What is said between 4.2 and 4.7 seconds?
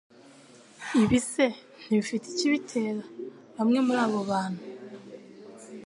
bantu